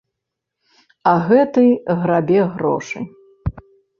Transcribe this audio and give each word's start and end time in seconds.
А 1.11 1.13
гэты 1.27 1.65
грабе 2.01 2.41
грошы. 2.57 2.99